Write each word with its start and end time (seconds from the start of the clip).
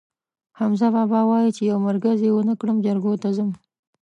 حمزه 0.59 0.87
بابا 0.95 1.21
وایي: 1.29 1.49
چې 1.57 1.61
یو 1.69 1.77
مرگز 1.87 2.19
یې 2.25 2.31
ونه 2.33 2.53
کړم، 2.59 2.77
جرګو 2.85 3.13
ته 3.21 3.29
ځم. 3.37 3.49